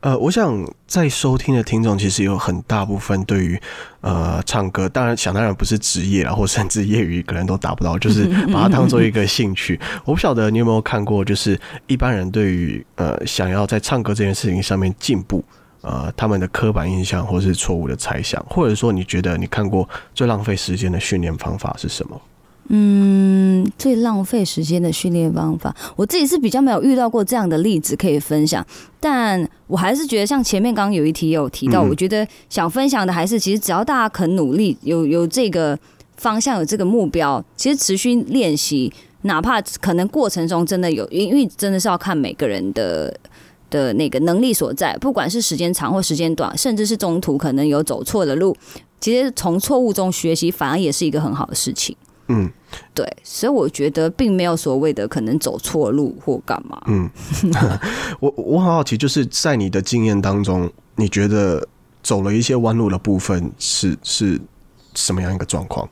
[0.00, 3.60] 呃，我想在收听的听众其实有很大部分对于
[4.00, 9.78] 呃唱歌，当然想当然不是职业啦，或甚至业余可能都达不到，就是 把它当做一个兴趣。
[10.04, 11.58] 我不晓得你有没有看过，就是
[11.88, 15.44] 一般人对于呃想要在唱歌这件事情上面进步，
[15.80, 22.20] 呃他们的刻板印象或是错误的猜想，或者说你觉得你看过最浪费时间的训练方法是什么？
[22.70, 28.64] 嗯，最浪费时间的训练方法，我自己是比较没有遇到过这样的例子可以分享，
[29.00, 35.78] 但我还是觉得像前面刚刚有一题有提到，我觉得想分享的还是，其实只要大家肯努力，有有这个
[36.18, 43.18] 方向，有这个目标，其实持续练习，哪怕可能过程中真的有，因为真的是要看每个人的
[43.70, 48.54] 的那个能力所在，不管是时间长或时间短，甚至是中途可能有走错的路，
[49.00, 51.96] 其实从错误中学习反而也是一个很好的事情。
[52.28, 52.50] 嗯，
[52.94, 56.80] 对，所以我觉得并没有所谓的可能走错路或干嘛。
[56.86, 57.10] 嗯，
[58.20, 61.66] 我我很好奇，就是在你的经验当中，你觉得
[62.02, 64.40] 走了一些弯路的部分是是
[64.94, 65.88] 什么样一个状况？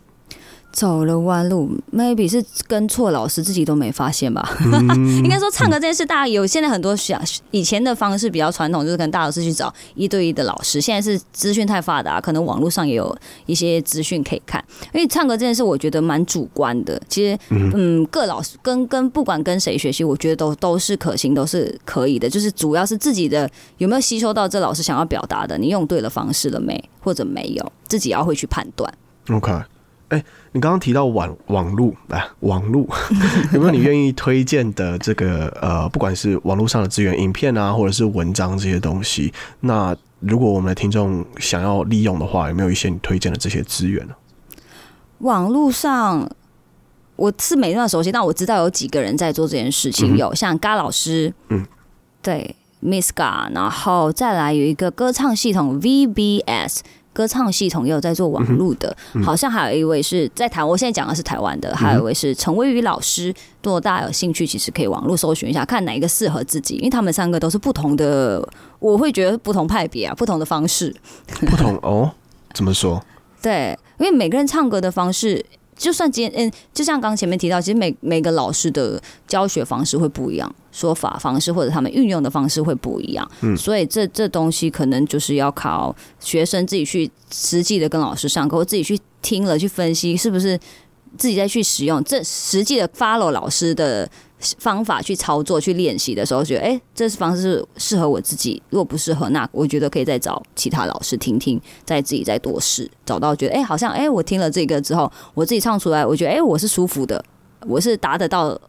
[0.76, 4.46] 走了弯路，maybe 是跟错老师，自己都没发现吧。
[4.66, 7.18] 嗯、 应该说唱歌这件事，大家有现在很多想
[7.50, 10.78] 以前的方式比较传统，就是跟大老师去找一对一的老师。
[10.78, 14.62] 现在是资讯太发达，可能网络上也有一些资讯可以看。
[14.92, 17.00] 因为唱歌这件事，我觉得蛮主观的。
[17.08, 22.28] 其实，嗯，各老师跟跟不管跟谁学习，我觉得都都是可行，都是可以的。
[22.28, 28.92] 就是主要是自己的有没有吸收到这老师想要表达的，你用对了方式了没，或者没有，自己要会去判断。
[29.30, 29.52] OK。
[30.08, 32.88] 哎、欸，你刚刚提到网网路来网路，
[33.52, 39.32] 有没有你愿意推荐的这个呃，不管是网络上的资源、影片啊，或者是文章这些东西？
[39.60, 44.14] 那如果我们的听众想要利用的话，有没有一些你推荐的这些资源呢？
[45.18, 46.30] 网络上
[47.16, 51.66] 我是没那么熟悉，但我知道有几个人在做这件事情，嗯、有像嘎老师，嗯，
[52.22, 56.78] 对，Miss Ga，然后再来有一个歌唱系统 VBS。
[57.16, 63.32] 歌唱系统也有在做网络的，嗯嗯、好像还有一位是在台，我现在讲的是台湾的，还有一位是陈威宇老师。
[63.62, 68.46] 如果大家有兴趣，其实可以网络搜寻一下，看哪一个适合自己，因为他们三个都是不同的，
[68.78, 70.94] 我会觉得不同派别啊，不同的方式。
[71.46, 72.12] 不同哦？
[72.52, 73.02] 怎么说？
[73.40, 75.42] 对，因为每个人唱歌的方式。
[75.76, 90.58] 就算今天嗯，就像刚前面提到，其实每每个老师的教学方式会不一样，说法方式或者他们运用的方式会不一样，嗯，所以这这东西可能就是要靠学生自己去实际的跟老师上课，或自己去听了去分析，是不是
[91.18, 94.10] 自己再去使用，这实际的 follow 老师的。
[94.58, 98.62] 方法去操作去练习的时候，觉得哎，这是方式适合我自己。
[98.68, 107.24] 如果不适合，那我觉得可以再找其他老师听听，再自己再多试，找到觉得哎，好像哎，我听了这个之后，我自己唱出来，我觉得哎，我是舒服的，
[107.66, 108.60] 我是达得到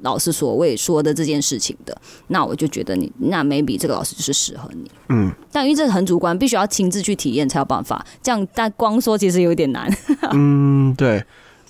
[0.00, 1.96] 老师所谓说的这件事情的。
[2.26, 4.90] 那我就觉得你那 maybe 这个老师就是适合你。
[5.10, 8.04] 嗯，但因为这个很主观，必须要亲自去体验才有办法。
[8.20, 9.88] 这样但光说其实有点难。
[10.32, 11.24] 嗯，对。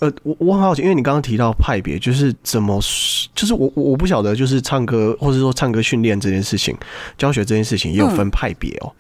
[0.05, 2.79] 呃，我我很好奇，因为你刚刚提到派别，就是怎么，
[3.35, 6.77] 就是我我不晓得，就是唱歌或者说唱歌训练这件事情，
[7.17, 8.93] 教学这件事情也有分派别哦。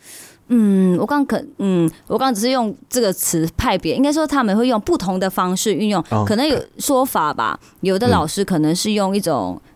[0.49, 7.59] 嗯，我刚可，嗯，我刚刚只是用这个词派别，应该说他们会用不同的方式运用，可能有说法吧。
[7.81, 9.61] 有的老师可能是用一种。
[9.61, 9.71] 嗯，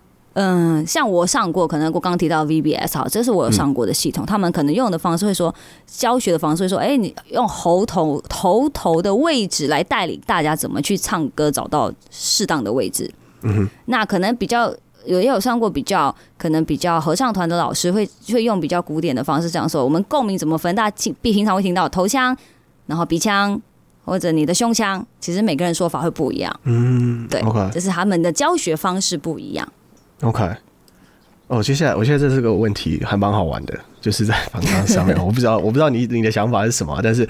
[0.87, 4.25] 像我上过，可能我刚刚提到 VBS 好，这是我有上过的系统。
[4.25, 5.55] 嗯、他们可能用的方式会说，
[5.87, 13.11] 教学的方式会说，哎、欸，你用喉头头头的位置来带领大家怎么去唱歌，找到适当的位置。
[13.43, 14.69] 嗯哼，那可能比较
[15.07, 20.75] 有也有上过比较可能比较合唱团的老师会会用比较古典的方式这样说，我们共鸣怎么分？
[20.75, 22.37] 大家听平常会听到头腔，
[22.87, 23.61] 然后鼻腔
[24.05, 26.61] 或者你的胸腔，其实每个人说法会不一样。
[26.65, 29.67] 嗯，对.就是他们的教学方式不一样。
[30.23, 30.45] OK，
[31.47, 37.29] 哦，接下来我现在这是个问题，还蛮好玩的，就是在访纲上面， 我不知道，我不知道你你的想法是什么，但是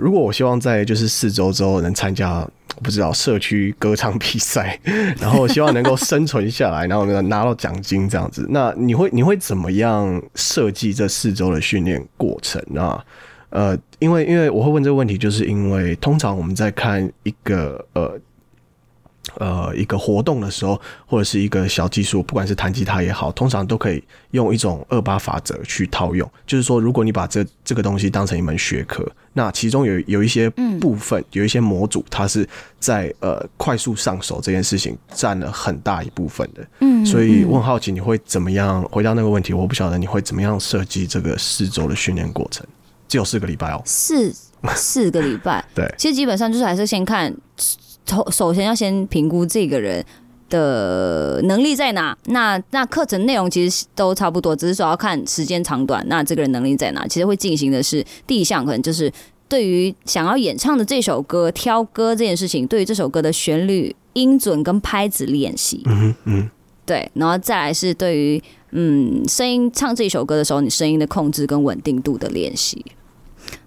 [0.00, 2.38] 如果我希望在就是四周之后能参加，
[2.74, 4.76] 我不知道社区歌唱比赛，
[5.20, 13.04] 然后希望能够生存下来，然后能拿到奖金这样子，那你会你会怎么样设计这四周的训练过程啊？
[13.50, 18.18] 呃，因为因为我会问这个问题，就是因为通常我们在看一个呃。
[19.36, 24.02] 呃，一个活动的时候，或者是一个小技术，不管是弹吉他也好，通常都可以
[24.32, 26.28] 用一种二八法则去套用。
[26.46, 30.50] 就是说，如果你把这这个东西当成一门学科，那其中有有一些
[30.80, 32.48] 部分，嗯、有一些模组，它是
[32.80, 36.66] 在呃快速上手这件事情占了很大一部分的。
[36.80, 39.52] 嗯，所以我很好奇，你会怎么样回答那个问题？
[39.52, 42.66] 我不晓得你会怎么样设计这个四周的训练过程，
[43.06, 44.34] 只有四个礼拜哦，四
[44.74, 45.64] 四个礼拜。
[45.72, 47.32] 对，其实基本上就是还是先看。
[48.30, 50.04] 首先要先评估这个人
[50.48, 56.04] 的能力在哪，那那课程内容其实都差不多，只是说要看时间长短。
[56.08, 57.06] 那这个人能力在哪？
[57.06, 59.12] 其实会进行的是第一项，可能就是
[59.48, 65.82] 对于想要演唱的这首歌，挑歌这件事情，对于这首歌的旋律、音准跟拍子练习。
[65.86, 66.50] 嗯嗯，
[66.84, 68.42] 对，然后再来是对于
[68.72, 72.84] 嗯声音唱这首歌的时候，你声音的控制跟稳定度的练习。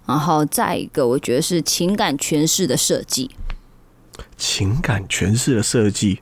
[0.06, 3.30] 然后再一个，我觉得是情感诠释的设计。
[4.38, 6.20] 情感诠释的设计，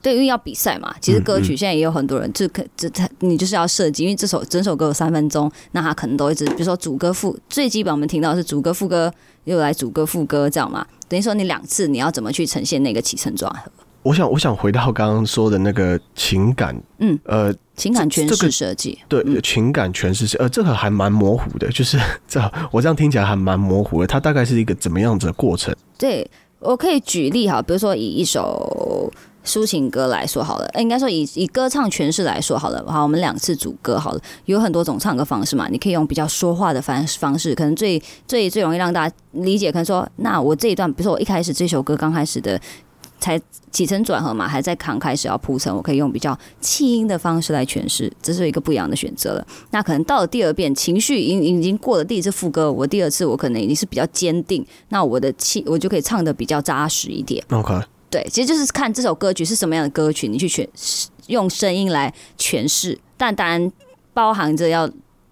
[0.00, 0.94] 对，因为要比赛嘛。
[1.00, 9.12] 其实歌曲现在也有很多人，就可这他你就是要设计，因为这首整首歌有三分钟，那他可能都一直，比如说主歌副最基本，我们听到的是主歌副歌，
[9.44, 10.86] 又来主歌副歌这样嘛。
[11.08, 13.70] 等于说你两次你要怎么去呈现那个起承转合？
[14.02, 21.96] 我想我想回到刚刚说的那个情感，嗯，呃，情感诠释设计，这个、对，嗯、情感诠释设呃，这个还蛮模糊的，就是
[22.26, 22.40] 这
[22.72, 25.72] 我这样听起来还蛮模糊的，它大概是一个怎么样子的过程？
[25.96, 26.28] 对，
[26.62, 29.12] 我可以举例哈，比如说以一首。
[29.44, 42.56] 抒情歌来说好了，应该说以以歌唱诠释来说好了，好，我们两次主歌好了，有很多种唱歌方式嘛，你可以用比较说话的方方式，可能最最最容易让大家理解，可能说，那我这一段，比如说我一开始这首歌刚开始的
[43.22, 49.46] 才起承转合嘛，还在刚开始要铺陈，我可以用比较气音的方式来诠释，这是一个不一样的选择了。
[49.70, 57.42] 那可能到了第二遍，情绪已经已经过了第一次副歌，我第二次我可能已经是比较坚定，那我的气我就可以唱的比较扎实一点。
[57.50, 57.80] OK。
[58.10, 60.68] 对，其实就是看这首歌曲是什么样的歌曲，你去选
[61.28, 63.72] 用声音来诠释，但当然
[64.12, 64.86] 包含着要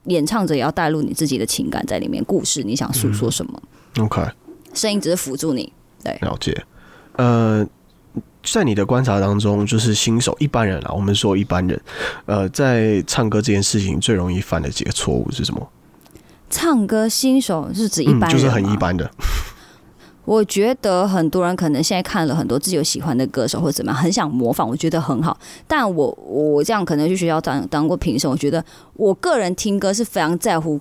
[0.05, 3.63] 演唱者也要带入你自己的情感在里面，故事你想诉说什么、
[3.97, 4.23] 嗯、？OK，
[4.73, 5.71] 声音只是辅助你。
[6.03, 6.65] 对，了解。
[7.17, 7.67] 呃，
[8.43, 11.81] 在你的观察当中，就是新手一般人啊，我们说一般人，
[12.27, 15.69] 呃，在唱歌这件事情最容易犯的几个错误是什么？
[16.49, 19.09] 唱歌新手是指一般人、嗯，就是很一般的。
[20.25, 25.39] 我觉得很多人可能现在看了很多自己有喜欢的歌手或者怎么样，很想模仿，我觉得很好。
[25.67, 28.65] 但我我这样可能去学校当当过评审，我觉得
[28.95, 30.81] 我个人听歌是非常在乎。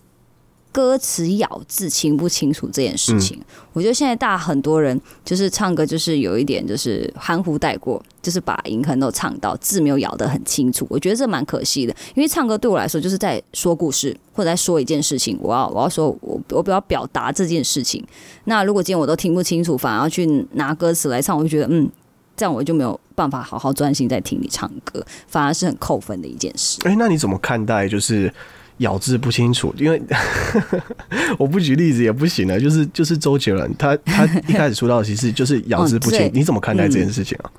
[0.72, 10.86] 歌词咬字清不清楚这件事情，嗯、我觉得现在大很多人就是唱歌，就是有一点就是含糊带过，就是把音可能都唱到字没有咬得很清楚。
[10.88, 15.38] 我觉得这蛮可惜的，因为唱歌对我来说就是在说故事或者在说一件事情。
[15.42, 18.04] 我要我要说我我比较表达这件事情。
[18.44, 21.90] 那如果今天我都听不清楚，反而要去拿歌词来唱，我就觉得嗯，
[22.38, 26.78] 这样我就没有办法好好专心在听你唱歌，反而是很扣分的一件事。
[26.84, 28.32] 哎、欸，那你怎么看待就是？
[28.80, 30.02] 咬字不清楚，因为
[31.40, 32.60] 我不举例子也不行了。
[32.60, 36.28] 就是就是周杰伦，他他一开始出道其实就是 咬字不清。
[36.28, 37.52] 哦、你怎么看待这件事情啊？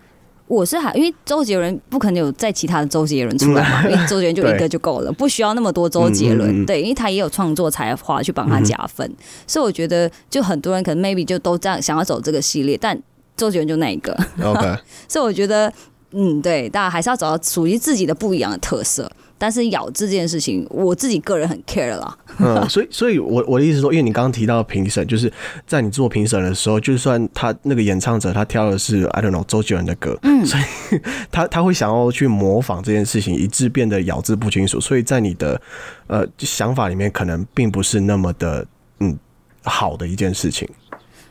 [0.47, 6.67] 我是还因为周杰伦不可能有再其他的周杰伦出来嘛， 因为周杰伦就一个就够了，不需要那么多周杰伦。
[6.67, 9.17] 对，因为他也有创作才华去帮他加分，嗯、
[9.47, 13.01] 所以我觉得就很多人可能 maybe 就都这样想要走这个系列，但
[13.37, 14.13] 周杰伦就那一个。
[14.43, 15.73] OK，所以我觉得
[16.11, 19.09] 嗯，对，大家还是要找到属于自己的不一样的特色。
[19.41, 22.19] 但是咬字这件事情，我自己个人很 care 啦。
[22.39, 25.33] 嗯，所以，所以我我的意思说，因为你刚刚提到评审，就是
[25.67, 31.01] 在你做评审的时候，就算他那个演唱者他挑的是 I don't know 周杰伦的歌，嗯，所以
[31.33, 34.79] 他他会想要去模仿这件事情，以致变得咬字不清楚。
[34.79, 35.59] 所以在你的
[36.07, 38.67] 呃想法里面，可能并不是那么的
[38.99, 39.19] 嗯
[39.63, 40.69] 好的一件事情。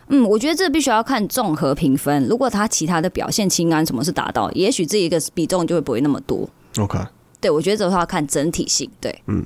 [0.07, 2.27] 嗯，我觉得这必须要看综合评分。
[2.27, 6.49] 如果他其他的表现、情感什么是达到，也许这一个比重就会不会那么多。
[6.79, 6.97] OK。
[7.41, 8.89] 对，我觉得这话要看整体性。
[8.99, 9.45] 对，嗯，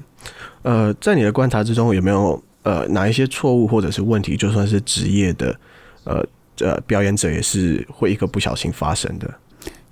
[0.64, 5.56] 呃，在你的观察之中，有没有呃哪一些错误或者是问题，就算是职业的
[6.04, 6.26] 呃
[6.60, 9.32] 呃表演者，也是会一个不小心发生的？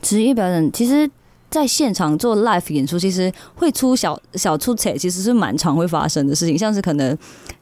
[0.01, 1.09] 职业表演，其实
[1.49, 6.57] 在现场做 live 演出，其实会出小小出彩，其实是蛮常会发生的事情。
[6.57, 7.15] 像是可能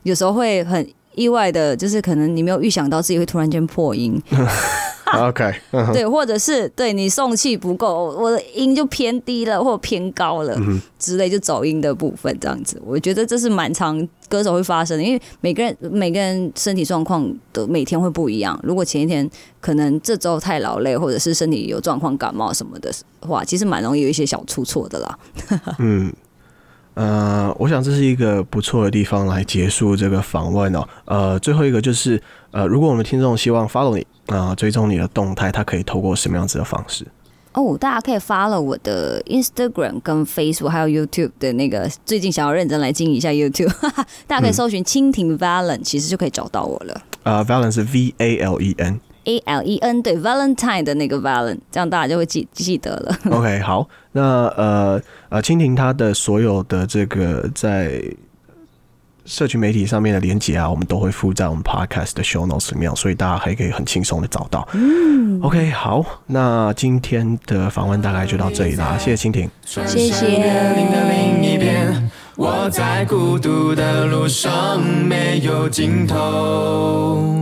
[0.04, 4.22] 有时候会很意外的，就是可能你没有预想到自己会突然间破音。
[5.30, 5.53] OK，
[5.93, 10.57] 对，或者是对你送气不够，我的音就偏低了或偏高了
[10.97, 12.82] 之类，就走音的部分这样子。
[12.86, 18.60] 我觉得这是蛮常歌手会发生的，因为每个人每个人身体状况都每天会不一样。
[18.64, 19.30] 如果前一天
[19.60, 22.91] 可能这周太劳累，或者是身体有状况感冒什么的
[23.22, 25.20] 话，其实蛮容易有一些小出错的啦。
[25.80, 26.14] 嗯。
[26.96, 30.88] 呃，我想这是一个不错的地方来结束这个访问哦。
[31.06, 32.22] 呃，最后一个就是，
[32.52, 37.06] 呃，如果我们听众希望 follow 你啊，呃，追踪你的动态，他可以透过什么样子的方式？
[37.54, 41.90] 哦，大家可以 follow 我的 Instagram 跟 Facebook，还有 YouTube 的那个。
[42.06, 43.74] 最近想要认真来经营一下 YouTube，
[44.28, 46.94] 大家可以搜寻蜻蜓 Valen，其实就可以找到我了。
[47.24, 49.00] 啊，呃，Valen 是 V A L E N。
[49.26, 53.18] A L E N 对 Valentine 的那个 Valen，这样大家就会记记得了。
[53.38, 58.02] OK，好，那呃呃，蜻蜓它的所有的这个在
[59.26, 64.68] 社群媒体上面的连接啊，我们都会附在我们 Podcast 的 Show Notes 里面，所以大家还可以很轻松的找到。
[64.74, 72.10] 嗯，OK，好，那今天的访问大概就到这里啦，谢谢蜻蜓，谢谢。
[72.36, 77.42] 我在孤独的路上没有尽头。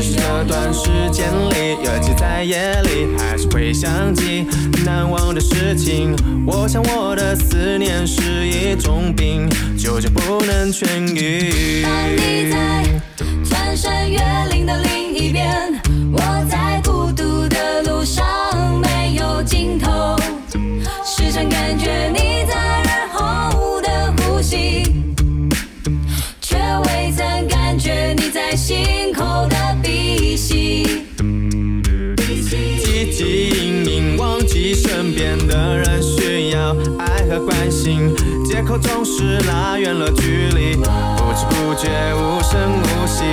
[0.00, 3.46] 只是这段时间里，尤其在夜里，还是。
[3.48, 4.46] 会想起
[4.86, 6.16] 难忘的事情。
[6.46, 9.46] 我想我的思念是一种病，
[9.76, 11.82] 久久不能痊愈。
[11.82, 12.84] 当你在
[13.44, 14.18] 穿山越
[14.50, 15.78] 岭的另一边，
[16.12, 16.69] 我在
[38.70, 43.24] 口总是拉远了距离，不知不觉无声无息。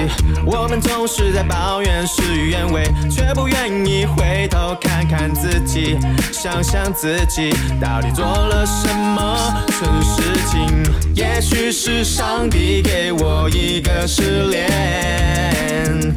[0.44, 5.96] 我们总是在抱怨事与愿违，却不愿意回头看看自己，
[6.32, 11.14] 想想自己到底做了什么蠢事情。
[11.14, 16.16] 也许是上帝给我一个试炼。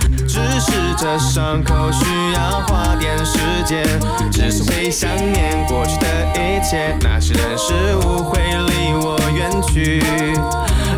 [0.61, 2.05] 只是这伤口需
[2.35, 3.83] 要花点时间，
[4.31, 10.03] 只是会想念过去的一切，那些人事物会离我远去，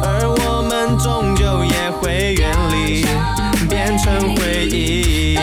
[0.02, 3.06] 而我们终究也会远离，
[3.68, 5.38] 变成回忆。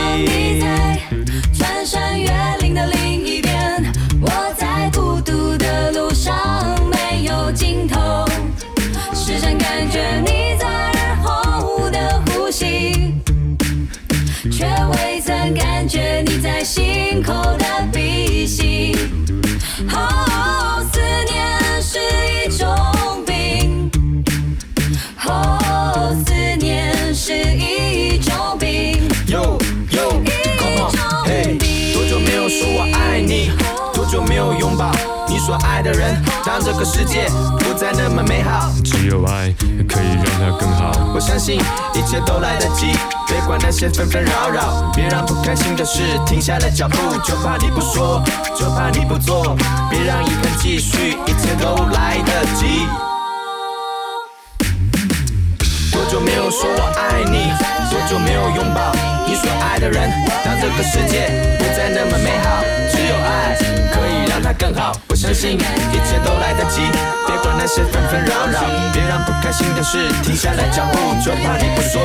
[35.91, 36.15] 的人，
[36.45, 37.27] 让这个世界
[37.59, 39.51] 不再那么美好，只有爱
[39.87, 40.91] 可以让它更好。
[41.15, 41.59] 我相信
[41.95, 42.91] 一切都来得及，
[43.27, 48.23] 别管那些纷纷扰扰，别让不开心的事停下了脚步，就怕你不说，
[48.57, 49.55] 就怕你不做，
[49.89, 52.85] 别让遗憾继续，一切都来得及。
[55.91, 57.68] 多久没有说我爱你？
[58.09, 58.91] 多久没有拥抱
[59.27, 60.09] 你所爱的人？
[60.43, 61.29] 当这个世界
[61.59, 63.55] 不再那么美好，只有爱
[63.93, 64.99] 可以让它更好。
[65.09, 66.81] 我相信一切都来得及，
[67.27, 72.01] 别管那些纷纷扰扰，别让不开心的事停下来脚步，就怕你不说，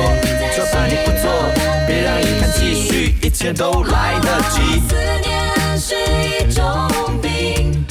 [0.55, 1.51] 就怕你不做，
[1.87, 4.79] 别让遗憾继续，一切都来得及。
[4.87, 6.87] 思念是一种
[7.19, 7.83] 病，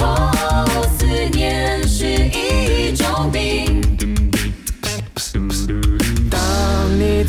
[0.00, 3.81] 哦，思念是一种病。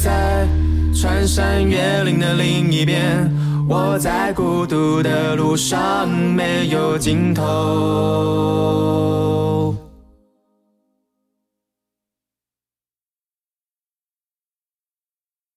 [0.04, 0.46] 在
[0.94, 3.32] 穿山越岭的另一边。
[3.70, 7.44] 我在孤独的路上没有尽头。